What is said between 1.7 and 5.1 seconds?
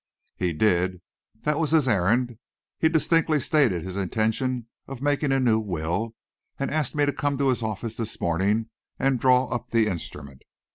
errand. He distinctly stated his intention of